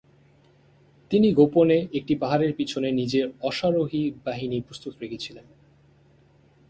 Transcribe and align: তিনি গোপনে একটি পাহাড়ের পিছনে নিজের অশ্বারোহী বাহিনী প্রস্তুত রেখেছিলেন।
তিনি 1.11 1.27
গোপনে 1.33 1.87
একটি 1.93 2.13
পাহাড়ের 2.15 2.51
পিছনে 2.53 2.91
নিজের 2.91 3.25
অশ্বারোহী 3.41 4.03
বাহিনী 4.25 4.57
প্রস্তুত 4.61 4.93
রেখেছিলেন। 5.01 5.45